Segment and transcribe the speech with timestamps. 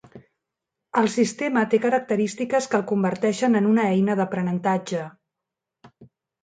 [1.01, 5.09] El sistema té característiques que el converteixen en una eina d'aprenentatge.